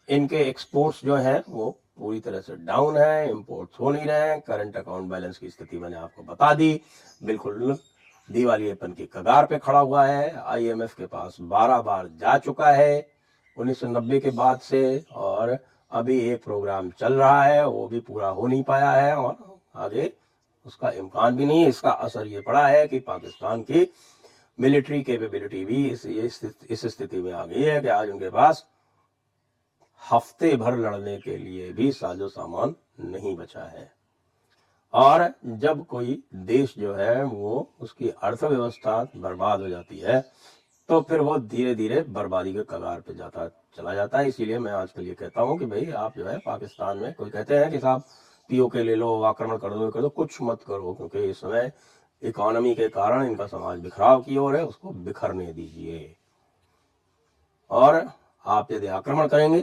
इनके 0.08 0.36
एक्सपोर्ट्स 0.36 1.04
जो 1.04 1.16
हैं, 1.16 1.44
वो 1.48 1.80
पूरी 1.98 2.20
तरह 2.20 2.40
से 2.40 2.56
डाउन 2.66 2.96
है 2.96 3.30
इम्पोर्ट 3.30 3.80
हो 3.80 3.90
नहीं 3.90 4.06
रहे 4.06 4.28
हैं। 4.28 4.40
करंट 4.40 4.76
अकाउंट 4.76 5.10
बैलेंस 5.10 5.38
की 5.38 5.50
स्थिति 5.50 5.78
मैंने 5.78 5.96
आपको 5.96 6.22
बता 6.22 6.52
दी। 6.54 6.80
बिल्कुल 7.22 7.76
दिवालियेपन 8.28 8.92
की 8.92 9.06
कगार 9.06 9.46
पे 9.46 9.58
खड़ा 9.58 9.78
हुआ 9.78 10.04
है। 10.06 10.34
आईएमएफ 10.36 10.94
के 10.94 11.06
पास 11.06 11.36
12 11.42 11.80
बार 11.82 12.08
जा 12.20 12.36
चुका 12.38 12.70
है 12.72 13.06
1990 13.56 14.20
के 14.20 14.30
बाद 14.30 14.60
से 14.60 15.04
और 15.12 15.56
अभी 15.92 16.18
एक 16.20 16.42
प्रोग्राम 16.44 16.90
चल 16.90 17.14
रहा 17.14 17.42
है, 17.44 17.66
वो 17.66 17.86
भी 17.88 18.00
पूरा 18.00 18.28
हो 18.28 18.46
नहीं 18.46 18.62
पाया 18.62 18.90
है 18.90 19.14
और 19.16 19.36
आगे 19.76 20.12
उसका 20.66 20.90
इम्कान 20.90 21.36
भी 21.36 21.46
नहीं 21.46 21.66
इसका 21.66 21.90
असर 21.90 22.26
ये 22.26 22.40
पड़ा 22.40 22.66
है 22.68 22.86
कि 22.88 22.98
पाकिस्तान 22.98 23.62
की 23.62 23.86
मिलिट्री 24.58 25.02
कैपेबिलिटी 25.02 25.64
भी 25.64 25.86
इस 25.88 26.06
इस 26.70 26.86
स्थिति 26.86 27.16
में 27.16 27.32
आ 27.32 27.44
गई 27.46 27.62
है 27.62 27.80
कि 27.80 27.88
आज 27.88 28.10
उनके 28.10 28.30
पास 28.30 28.64
हफ़्ते 30.02 30.56
भर 30.56 30.76
लड़ने 30.76 31.16
के 31.18 31.36
लिए 31.36 31.72
भी 31.72 31.90
साजो 31.92 32.28
सामान 32.28 32.74
नहीं 33.02 33.36
बचा 33.36 33.64
है। 33.64 33.92
और 34.92 35.32
जब 35.46 35.84
कोई 35.86 36.22
देश 36.34 36.74
जो 36.78 36.94
है, 36.94 37.22
वो 37.24 37.70
उसकी 37.80 38.08
अर्थव्यवस्था 38.10 39.02
बर्बाद 39.16 39.60
हो 39.60 39.68
जाती 39.68 39.98
है 39.98 40.24
तो 40.88 41.00
फिर 41.00 41.20
वो 41.20 41.38
धीरे 41.38 41.74
धीरे 41.74 42.00
बर्बादी 42.10 42.52
के 42.52 42.62
कगार 42.62 43.00
पे 43.00 43.14
जाता, 43.14 43.46
चला 43.76 43.94
जाता 43.94 44.18
है। 44.18 44.28
इसीलिए 44.28 44.58
मैं 44.58 44.72
आजकल 44.72 45.02
ये 45.02 45.14
कहता 45.14 45.42
हूँ 45.42 45.58
कि 45.58 45.66
भाई, 45.66 45.90
आप 45.90 46.16
जो 46.16 46.26
है, 46.26 46.36
पाकिस्तान 46.38 46.98
में 46.98 47.12
कोई 47.14 47.30
कहते 47.30 47.58
हैं 47.58 47.70
कि 47.70 47.78
साहब, 47.78 48.02
पीओ 48.50 48.68
के 48.68 48.82
ले 48.82 48.94
लो, 48.94 49.22
आक्रमण 49.22 49.56
कर 49.56 49.70
दो 49.70 49.88
कर 49.90 50.00
दो, 50.00 50.08
कुछ 50.08 50.38
मत 50.42 50.62
करो, 50.62 50.92
क्योंकि 50.94 51.24
इस 51.30 51.40
समय 51.40 51.72
इकोनॉमी 52.22 52.74
के 52.74 52.88
कारण 52.88 53.26
इनका 53.26 53.46
समाज 53.46 53.78
बिखराव 53.80 54.22
की 54.22 54.36
ओर 54.36 54.56
है, 54.56 54.64
उसको 54.66 54.90
बिखरने 54.90 55.52
दीजिए। 55.52 56.14
और 57.70 58.00
आप 58.46 58.72
यदि 58.72 58.86
आक्रमण 58.86 59.28
करेंगे 59.28 59.60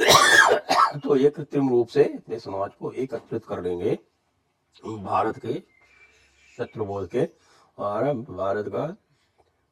तो 1.00 1.16
ये 1.16 1.30
कृत्रिम 1.30 1.68
रूप 1.68 1.88
से 1.88 2.04
अपने 2.04 2.38
समाज 2.38 2.70
को 2.74 2.92
एकत्रित 2.92 3.44
कर 3.44 3.60
देंगे 3.60 3.98
भारत 4.86 5.38
के 5.38 5.54
शत्रु 6.56 6.84
बोल 6.84 7.06
के। 7.06 7.28
और 7.78 8.12
भारत 8.12 8.68
का 8.68 8.96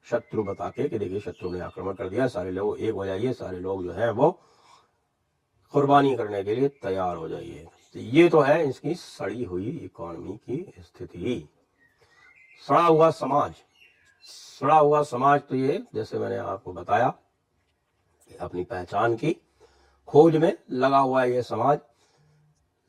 शत्रु 0.07 0.43
बता 0.43 0.69
के 0.69 0.89
कि 0.89 0.99
देखिए 0.99 1.21
शत्रु 1.21 1.51
ने 1.51 1.61
आक्रमण 1.61 1.93
कर 1.93 2.09
दिया, 2.09 2.27
सारे 2.27 2.51
लोग 2.51 2.81
एक 2.81 2.95
हो 2.95 3.05
जाइए, 3.07 3.33
सारे 3.33 3.59
लोग 3.59 3.85
जो 3.85 3.93
है 3.93 4.11
वो 4.13 4.31
कुर्बानी 5.73 6.17
करने 6.17 6.43
के 6.45 6.55
लिए 6.55 6.69
तैयार 6.69 7.17
हो 7.17 7.29
जाइए। 7.29 7.67
तो 7.95 7.99
ये 7.99 8.29
तो 8.29 8.41
है 8.41 8.69
इसकी 8.69 8.95
सड़ी 8.95 9.45
हुई 9.45 9.69
इकोनॉमी 9.85 10.37
की 10.37 10.73
स्थिति। 10.81 11.49
सड़ा 12.69 12.87
हुआ 12.87 13.11
समाज, 13.11 13.55
सड़ा 14.25 14.79
हुआ 14.79 15.03
समाज 15.03 15.41
तो 15.49 15.57
ये, 15.57 15.83
जैसे 15.95 16.19
मैंने 16.19 16.37
आपको 16.37 16.73
बताया 16.73 17.15
अपनी 18.37 18.64
पहचान 18.64 19.16
की। 19.16 19.37
खोज 20.08 20.37
में 20.37 20.58
लगा 20.70 20.99
हुआ 20.99 21.23
है 21.23 21.32
ये 21.32 21.42
समाज। 21.42 21.78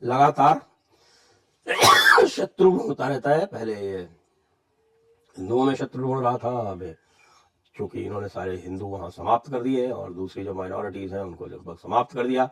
लगातार 0.02 0.62
शत्रु 2.26 2.70
होता 2.70 3.08
रहता 3.08 3.30
है। 3.30 3.46
पहले 3.46 3.74
ये 3.74 4.08
हिंदुओं 5.38 5.64
में 5.64 5.74
शत्रु 5.74 6.20
रहा 6.20 6.38
था, 6.38 6.70
अब 6.70 6.94
चूँकि 7.76 8.02
इन्होंने 8.02 8.28
सारे 8.28 8.56
हिंदू 8.56 8.86
वहाँ 8.86 9.10
समाप्त 9.10 9.50
कर 9.50 9.62
दिए 9.62 9.90
और 9.90 10.12
दूसरी 10.12 10.44
जो 10.44 10.54
माइनॉरिटीज 10.54 11.12
हैं, 11.12 11.20
उनको 11.20 11.46
लगभग 11.46 11.76
समाप्त 11.76 12.14
कर 12.14 12.26
दिया। 12.26 12.50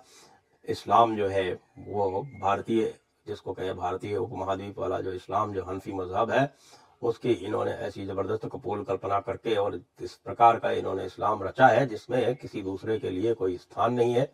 इस्लाम 0.65 1.17
जो 1.17 1.29
है, 1.29 1.61
वो 1.79 2.23
भारतीय, 2.23 2.99
जिसको 3.27 3.53
कहे 3.53 3.73
भारतीय 3.73 4.17
उपमहाद्वीप 4.17 4.79
वाला 4.79 5.01
जो 5.01 5.13
इस्लाम 5.13 5.53
जो 5.53 5.65
हनफी 5.65 5.93
मज़हब 5.93 6.31
है 6.31 6.55
उसकी 7.03 7.33
इन्होंने 7.33 7.71
ऐसी 7.71 8.05
ज़बरदस्त 8.07 8.47
कपूल 8.53 8.83
कल्पना 8.85 9.19
करके 9.21 9.55
और 9.57 9.81
इस 10.01 10.15
प्रकार 10.15 10.59
का 10.59 10.71
इन्होंने 10.71 11.05
इस्लाम 11.05 11.43
रचा 11.43 11.67
है, 11.67 11.87
जिसमें 11.87 12.35
किसी 12.37 12.63
दूसरे 12.63 12.99
के 12.99 13.11
लिए 13.11 13.35
कोई 13.35 13.57
स्थान 13.57 13.93
नहीं 13.95 14.15
है। 14.15 14.31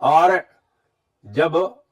और 0.00 0.40
जब 1.24 1.82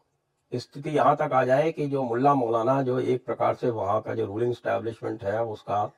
स्थिति 0.52 0.90
यहाँ 0.90 1.16
तक 1.16 1.33
आ 1.33 1.44
जाए 1.44 1.71
कि 1.73 1.87
जो 1.87 2.02
मुल्ला 2.02 2.35
मौलाना 2.35 2.80
जो 2.83 2.99
एक 3.00 3.25
प्रकार 3.26 3.54
से 3.54 3.71
वहाँ 3.71 4.00
का 4.00 4.14
जो 4.14 4.26
रूलिंग 4.26 4.54
स्टैब्लिशमेंट 4.54 5.25
है, 5.25 5.42
उसका 5.44 5.90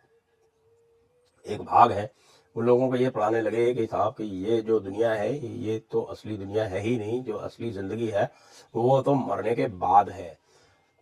एक 1.46 1.62
भाग 1.62 1.92
है, 1.92 2.10
उन 2.56 2.64
लोगों 2.64 2.88
को 2.88 2.96
ये 2.96 3.10
पढ़ाने 3.10 3.40
लगे 3.40 3.72
कि 3.74 3.86
साहब 3.86 4.14
कि 4.14 4.24
ये 4.44 4.60
जो 4.62 4.78
दुनिया 4.80 5.12
है, 5.12 5.46
ये 5.46 5.78
तो 5.90 6.02
असली 6.02 6.36
दुनिया 6.36 6.64
है 6.64 6.80
ही 6.80 6.96
नहीं, 6.98 7.22
जो 7.24 7.36
असली 7.36 7.70
ज़िंदगी 7.70 8.08
है, 8.08 8.30
वो 8.74 9.00
तो 9.02 9.14
मरने 9.14 9.54
के 9.54 9.66
बाद 9.66 10.10
है। 10.10 10.38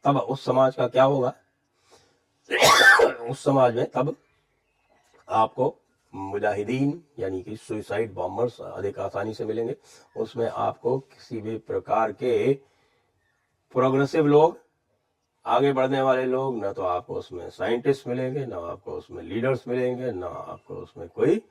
तब 0.05 0.17
उस 0.17 0.45
समाज 0.45 0.75
का 0.75 0.87
क्या 0.89 1.05
होगा? 1.05 1.33
उस 2.51 3.45
समाज 3.45 3.77
में 3.77 3.87
तब 3.91 4.15
आपको 5.29 5.75
मुजाहिदीन, 6.15 7.03
यानी 7.19 7.43
कि 7.43 7.57
सुइसाइड 7.57 8.13
बॉम्बर्स 8.15 8.61
अधिक 8.61 8.99
आसानी 8.99 9.35
से 9.35 9.45
मिलेंगे। 9.45 9.77
उसमें 10.17 10.49
आपको 10.49 10.99
किसी 10.99 11.41
भी 11.41 11.57
प्रकार 11.59 12.13
के 12.13 12.53
प्रोग्रेसिव 13.75 14.27
लोग, 14.27 14.59
आगे 15.47 15.73
बढ़ने 15.73 16.03
वाले 16.03 16.25
लोग, 16.27 16.57
ना 16.57 16.73
तो 16.73 16.83
आपको 16.83 17.15
उसमें 17.15 17.51
साइंटिस्ट 17.51 18.07
मिलेंगे, 18.07 18.47
ना 18.47 18.57
आपको 18.57 18.93
उसमें 18.93 19.23
लीडर्स 19.23 19.69
मिलेंगे, 19.69 20.13
ना 20.13 20.27
आपको 20.27 20.75
उसमें 20.75 21.09
कोई 21.09 21.43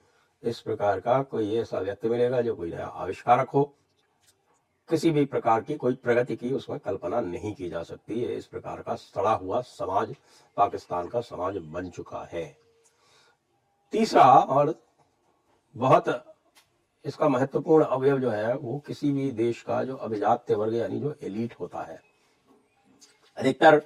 इस 0.43 0.59
प्रकार 0.59 0.99
का 0.99 1.21
कोई 1.23 1.55
ऐसा 1.55 1.79
व्यक्ति 1.79 2.09
मिलेगा 2.09 2.41
जो 2.41 2.55
कोई 2.55 2.71
नया 2.71 2.85
आविष्कारक 2.85 3.49
हो। 3.49 3.73
किसी 4.93 5.11
भी 5.11 5.25
प्रकार 5.25 5.61
की 5.61 5.75
कोई 5.75 5.93
प्रगति 5.93 6.35
की 6.35 6.51
उसमें 6.53 6.79
कल्पना 6.79 7.21
नहीं 7.21 7.55
की 7.55 7.69
जा 7.69 7.83
सकती। 7.83 8.23
है 8.23 8.35
इस 8.35 8.45
प्रकार 8.45 8.81
का 8.81 8.95
सड़ा 8.95 9.33
हुआ 9.33 9.61
समाज, 9.61 10.15
पाकिस्तान 10.57 11.07
का 11.07 11.21
समाज 11.21 11.57
बन 11.57 11.89
चुका 11.89 12.29
है। 12.31 12.57
तीसरा 13.91 14.23
और 14.23 14.75
बहुत 15.75 16.35
इसका 17.05 17.27
महत्वपूर्ण 17.27 17.83
अवयव 17.83 18.19
जो 18.19 18.29
है, 18.29 18.55
वो 18.55 18.79
किसी 18.87 19.11
भी 19.11 19.31
देश 19.31 19.61
का 19.61 19.83
जो 19.83 19.95
अभिजात्य 19.95 20.55
वर्ग 20.55 20.73
यानी 20.73 20.99
जो 20.99 21.15
एलिट 21.23 21.55
होता 21.59 21.79
है। 21.79 22.01
अधिकतर 23.37 23.83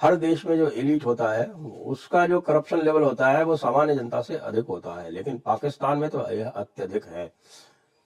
हर 0.00 0.16
देश 0.16 0.46
में 0.46 0.56
जो 0.56 0.70
एलिट 0.70 1.04
होता 1.04 1.32
है, 1.32 1.52
उसका 1.84 2.26
जो 2.26 2.40
करप्शन 2.40 2.82
लेवल 2.82 3.02
होता 3.02 3.28
है, 3.28 3.42
वो 3.42 3.56
सामान्य 3.56 3.94
जनता 3.94 4.22
से 4.22 4.36
अधिक 4.36 4.64
होता 4.64 4.94
है। 4.94 5.10
लेकिन 5.10 5.38
पाकिस्तान 5.38 5.98
में 5.98 6.10
तो 6.10 6.30
यह 6.30 6.48
अत्यधिक 6.48 7.04
है। 7.04 7.32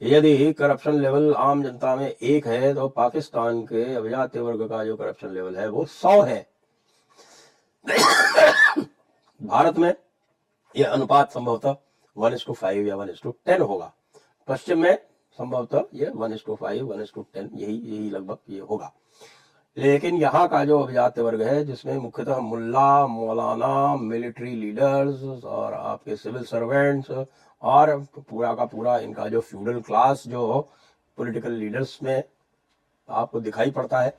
यदि 0.02 0.52
करप्शन 0.52 1.00
लेवल 1.00 1.34
आम 1.34 1.62
जनता 1.62 1.94
में 1.96 2.08
एक 2.08 2.46
है 2.46 2.72
तो 2.74 2.88
पाकिस्तान 2.88 3.62
के 3.66 3.84
अभिजात 3.94 4.36
वर्ग 4.36 4.68
का 4.68 4.84
जो 4.84 4.96
करप्शन 4.96 5.30
लेवल 5.34 5.56
है, 5.56 5.68
वो 5.68 5.84
सौ 5.86 6.20
है। 6.22 6.46
भारत 9.40 9.78
में 9.78 9.94
यह 10.74 10.90
अनुपात 10.90 11.32
संभवतः 11.32 11.76
वन 12.16 12.34
इस 12.34 12.46
टू 12.46 12.52
फाइव 12.52 12.86
या 12.86 12.96
वन 12.96 13.10
इस 13.10 13.22
टू 13.22 13.30
टेन 13.46 13.62
होगा। 13.62 13.92
पश्चिम 14.48 14.78
में 14.78 14.96
संभवतः 15.38 15.84
यह 15.94 16.12
one 16.14 16.32
is 16.32 16.44
to 16.46 16.54
five 16.54 16.86
one 16.86 17.00
is 17.02 17.12
to 17.14 17.22
ten 17.34 17.50
यही 17.54 17.76
यही 17.76 18.10
लगभग 18.10 18.38
ये 18.50 18.60
होगा। 18.60 18.92
लेकिन 19.76 20.16
यहाँ 20.16 20.46
का 20.48 20.64
जो 20.64 20.78
अभिजात 20.80 21.18
वर्ग 21.18 21.42
है, 21.42 21.64
जिसमें 21.64 21.96
मुख्यतः 21.98 22.38
मुल्ला, 22.38 23.06
मौलाना, 23.06 23.96
मिलिट्री 23.96 24.54
लीडर्स 24.56 25.44
और 25.44 25.74
आपके 25.74 26.16
सिविल 26.16 26.44
सर्वेंट्स 26.44 27.10
और 27.62 27.96
पूरा 28.20 28.54
का 28.54 28.64
पूरा 28.64 28.98
इनका 28.98 29.28
जो 29.28 29.40
फ्यूडल 29.40 29.80
क्लास, 29.80 30.24
जो 30.26 30.68
पॉलिटिकल 31.18 31.52
लीडर्स 31.52 31.98
में 32.02 32.22
आपको 33.08 33.40
दिखाई 33.40 33.70
पड़ता 33.70 34.00
है 34.00 34.10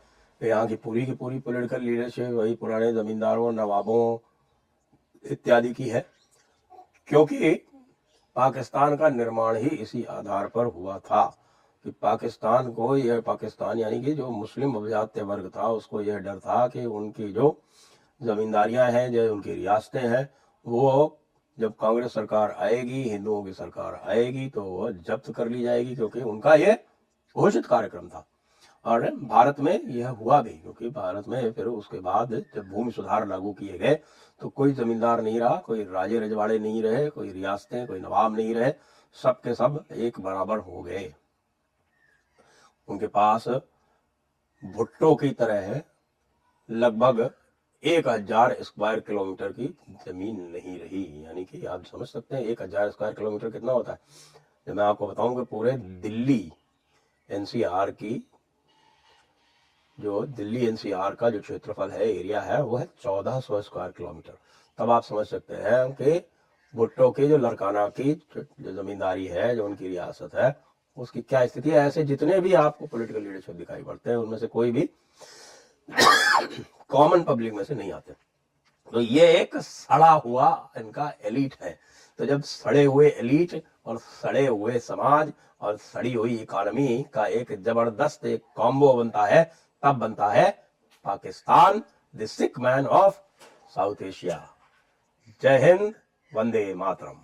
तो 0.42 0.46
यहाँ 0.46 0.68
की 0.68 0.76
पूरी 0.76 1.06
की 1.06 1.14
पूरी 1.14 1.40
पॉलिटिकल 1.40 1.82
लीडरशिप, 1.82 2.28
वही 2.28 2.56
पुराने 2.56 2.92
जमींदारों, 2.94 3.52
नवाबों 3.52 4.18
इत्यादि 5.26 5.74
की 5.74 5.88
है। 5.90 6.06
क्योंकि 7.10 7.54
पाकिस्तान 8.36 8.96
का 8.98 9.10
निर्माण 9.10 9.58
ही 9.58 9.68
इसी 9.68 10.04
आधार 10.04 10.48
पर 10.48 10.66
हुआ 10.66 10.98
था। 11.00 11.24
कि 11.86 11.92
पाकिस्तान 11.92 12.72
को 12.74 12.96
यह 12.98 13.20
पाकिस्तान 13.22 13.80
यानी 13.80 14.02
कि 14.02 14.14
जो 14.14 14.30
मुस्लिम 14.30 14.74
अभिजात्य 14.76 15.22
वर्ग 15.22 15.52
था, 15.56 15.68
उसको 15.70 16.02
यह 16.02 16.18
डर 16.20 16.38
था 16.40 16.68
कि 16.68 16.86
उनकी 16.86 17.32
जो 17.34 17.62
जमींदारियाँ 18.22 18.90
हैं, 18.92 19.12
जो 19.14 19.34
उनकी 19.34 19.54
रियासतें 19.54 20.00
हैं, 20.02 20.30
वो 20.66 21.20
जब 21.58 21.74
कांग्रेस 21.76 22.14
सरकार 22.14 22.56
आएगी, 22.60 23.02
हिंदुओं 23.04 23.44
की 23.44 23.54
सरकार 23.54 24.02
आएगी 24.08 24.48
तो 24.50 24.64
वह 24.64 24.92
जब्त 25.08 25.32
कर 25.32 25.50
ली 25.50 25.62
जाएगी, 25.64 25.96
क्योंकि 25.96 26.22
उनका 26.22 26.56
यह 26.56 26.78
घोषित 27.36 27.66
कार्यक्रम 27.66 28.08
था। 28.08 28.26
और 28.86 29.06
भारत 29.18 29.60
में 29.60 29.80
यह 29.82 30.10
हुआ 30.10 30.42
भी, 30.42 30.50
क्योंकि 30.52 30.90
भारत 30.90 31.28
में 31.28 31.52
फिर 31.52 31.66
उसके 31.66 32.00
बाद 32.00 32.34
जब 32.56 32.70
भूमि 32.70 32.92
सुधार 32.92 33.28
लागू 33.28 33.52
किए 33.54 33.78
गए 33.78 34.00
तो 34.42 34.50
कोई 34.50 34.74
जमींदार 34.74 35.22
नहीं 35.22 35.40
रहा, 35.40 35.56
कोई 35.58 35.84
राजे 35.84 36.20
रजवाड़े 36.20 36.58
नहीं 36.60 36.82
रहे, 36.84 37.10
कोई 37.10 37.32
रियासतें, 37.32 37.86
कोई 37.88 38.00
नवाब 38.00 38.36
नहीं 38.36 38.56
रहे 38.56 38.74
सब 39.16 39.40
के 39.42 39.54
सब 39.54 39.84
एक 39.92 40.20
बराबर 40.20 40.58
हो 40.58 40.82
गए। 40.82 41.14
उनके 42.88 43.08
पास 43.10 43.48
भुट्टो 44.64 45.14
की 45.16 45.32
तरह 45.32 45.60
है। 45.64 45.84
लगभग 46.70 47.30
एक 47.84 48.08
हज़ार 48.08 48.56
स्क्वायर 48.62 49.00
किलोमीटर 49.00 49.52
की 49.52 49.68
ज़मीन 50.06 50.40
नहीं 50.42 50.78
रही, 50.80 51.26
यानी 51.26 51.44
कि 51.44 51.66
आप 51.66 51.84
समझ 51.86 52.08
सकते 52.08 52.36
हैं 52.36 52.44
एक 52.44 52.62
हज़ार 52.62 52.90
स्क्वायर 52.90 53.14
किलोमीटर 53.14 53.50
कितना 53.50 53.72
होता 53.72 53.92
है। 53.92 53.98
जब 54.68 54.74
मैं 54.74 54.84
आपको 54.84 55.08
बताऊँ 55.08 55.36
कि 55.36 55.44
पूरे 55.46 55.76
दिल्ली 55.76 56.52
एनसीआर 57.30 57.90
की, 57.92 58.22
जो 59.98 60.24
दिल्ली 60.26 60.66
एनसीआर 60.66 61.14
का 61.14 61.30
जो 61.30 61.40
क्षेत्रफल 61.40 61.90
है 61.90 62.08
एरिया 62.10 62.42
है, 62.42 62.62
वो 62.62 62.76
है 62.78 62.88
चौदह 63.02 63.40
सौ 63.40 63.62
स्क्वायर 63.62 63.92
किलोमीटर 63.92 64.38
तब 64.80 64.90
आप 64.90 65.04
समझ 65.04 65.26
सकते 65.26 65.56
हैं 65.56 65.92
कि 65.92 66.22
भुट्टो 66.74 67.10
की 67.12 67.28
जो 67.28 67.38
लड़काना 67.38 67.88
की 67.90 68.14
जो 68.36 68.72
जमींदारी 68.74 69.26
है, 69.26 69.54
जो 69.56 69.66
उनकी 69.66 69.88
रियासत 69.88 70.36
है 70.36 70.50
उसकी 70.98 71.22
क्या 71.22 71.46
स्थिति 71.46 71.70
है? 71.70 71.78
ऐसे 71.78 72.04
जितने 72.04 72.40
भी 72.40 72.54
आपको 72.54 72.88
पॉलिटिकल 72.88 73.22
लीडरशिप 73.22 73.56
दिखाई 73.56 73.84
पड़ते 73.84 74.10
हैं, 74.10 74.18
उनमें 74.18 74.38
से 74.38 74.48
कोई 74.48 74.72
भी 74.72 74.90
कॉमन 76.90 77.24
पब्लिक 77.24 77.54
में 77.54 77.64
से 77.64 77.76
नहीं 77.76 77.92
आते। 77.94 78.14
तो 78.94 79.02
ये 79.02 79.28
एक 79.34 79.58
सड़ा 79.58 80.12
हुआ 80.12 80.48
इनका 80.78 81.12
एलिट 81.26 81.56
है। 81.62 81.80
तो 82.20 82.26
जब 82.26 82.42
सड़े 82.44 82.84
हुए 82.84 83.10
एलिट 83.10 83.64
और 83.86 83.98
सड़े 83.98 84.46
हुए 84.48 84.80
समाज 84.80 85.34
और 85.62 85.78
सड़ी 85.78 86.14
हुई 86.14 86.38
इकोनॉमी 86.38 87.06
का 87.14 87.26
एक 87.28 87.52
ज़बरदस्त 87.54 88.26
एक 88.26 88.44
कॉम्बो 88.56 88.94
बनता 88.94 89.26
है, 89.26 89.44
तब 89.84 89.96
बनता 89.96 90.28
है 90.30 90.50
Pakistan 91.06 91.84
the 92.16 92.26
sick 92.26 92.60
man 92.60 92.88
of 92.88 93.20
South 93.76 94.02
Asia 94.02 94.38
जय 95.42 95.58
हिंद, 95.58 95.94
वंदे 96.32 96.74
मातरम। 96.76 97.20